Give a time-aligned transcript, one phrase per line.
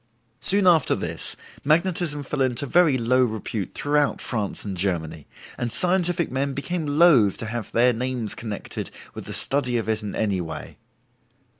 [0.39, 5.27] Soon after this, magnetism fell into very low repute throughout France and Germany,
[5.59, 10.01] and scientific men became loath to have their names connected with the study of it
[10.01, 10.77] in any way.